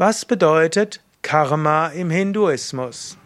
Was 0.00 0.24
bedeutet 0.24 1.02
Karma 1.20 1.88
im 1.88 2.08
Hinduismus? 2.08 3.18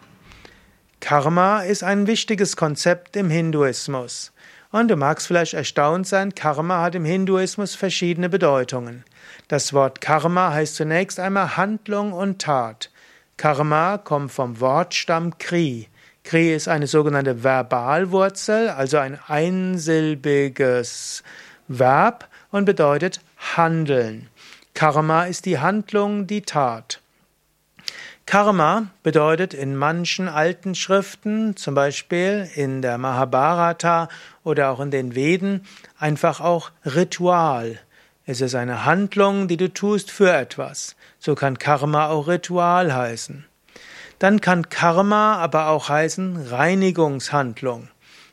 Karma 0.99 1.61
ist 1.61 1.85
ein 1.85 2.05
wichtiges 2.05 2.57
Konzept 2.57 3.15
im 3.15 3.29
Hinduismus. 3.29 4.33
Und 4.73 4.89
du 4.89 4.97
magst 4.97 5.27
vielleicht 5.27 5.53
erstaunt 5.53 6.05
sein, 6.05 6.35
Karma 6.35 6.81
hat 6.81 6.95
im 6.95 7.05
Hinduismus 7.05 7.75
verschiedene 7.75 8.27
Bedeutungen. 8.27 9.05
Das 9.47 9.71
Wort 9.71 10.01
Karma 10.01 10.51
heißt 10.51 10.75
zunächst 10.75 11.17
einmal 11.17 11.55
Handlung 11.55 12.11
und 12.11 12.41
Tat. 12.41 12.91
Karma 13.37 13.97
kommt 13.97 14.33
vom 14.33 14.59
Wortstamm 14.59 15.37
Kri. 15.37 15.87
Kri 16.25 16.53
ist 16.53 16.67
eine 16.67 16.87
sogenannte 16.87 17.41
Verbalwurzel, 17.41 18.67
also 18.67 18.97
ein 18.97 19.17
einsilbiges 19.29 21.23
Verb 21.69 22.27
und 22.51 22.65
bedeutet 22.65 23.21
handeln. 23.55 24.27
Karma 24.75 25.23
ist 25.23 25.45
die 25.45 25.57
Handlung, 25.57 26.27
die 26.27 26.41
Tat. 26.41 26.99
Karma 28.25 28.87
bedeutet 29.03 29.53
in 29.53 29.77
manchen 29.77 30.27
alten 30.27 30.75
Schriften, 30.75 31.55
zum 31.55 31.75
Beispiel 31.75 32.49
in 32.55 32.81
der 32.81 32.97
Mahabharata 32.97 34.09
oder 34.43 34.71
auch 34.71 34.81
in 34.81 34.91
den 34.91 35.15
Veden, 35.15 35.65
einfach 35.97 36.41
auch 36.41 36.71
Ritual. 36.83 37.79
Es 38.25 38.41
ist 38.41 38.53
eine 38.53 38.83
Handlung, 38.83 39.47
die 39.47 39.55
du 39.55 39.73
tust 39.73 40.11
für 40.11 40.33
etwas. 40.33 40.97
So 41.19 41.35
kann 41.35 41.57
Karma 41.57 42.09
auch 42.09 42.27
Ritual 42.27 42.93
heißen. 42.93 43.45
Dann 44.19 44.41
kann 44.41 44.69
Karma 44.69 45.37
aber 45.37 45.69
auch 45.69 45.87
heißen 45.87 46.47
Reinigungshandlung. 46.47 47.87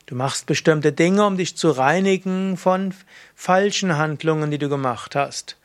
Du 0.07 0.15
machst 0.15 0.45
bestimmte 0.45 0.91
Dinge, 0.91 1.25
um 1.25 1.37
dich 1.37 1.55
zu 1.55 1.71
reinigen 1.71 2.57
von 2.57 2.93
falschen 3.33 3.97
Handlungen, 3.97 4.51
die 4.51 4.57
du 4.57 4.67
gemacht 4.67 5.15
hast. 5.15 5.55